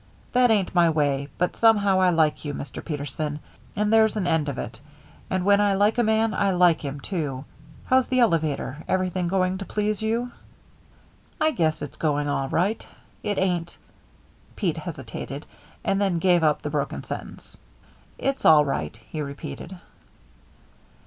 [0.31, 2.83] That ain't my way, but somehow I like you, Mr.
[2.83, 3.39] Peterson,
[3.75, 4.79] and there's an end of it.
[5.29, 7.45] And when I like a man, I like him, too.
[7.85, 8.83] How's the elevator?
[8.87, 10.31] Everything going to please you?"
[11.39, 12.83] "I guess it's going all right.
[13.21, 13.77] It ain't"
[14.55, 15.45] Pete hesitated,
[15.83, 17.59] and then gave up the broken sentence.
[18.17, 19.77] "It's all right," he repeated.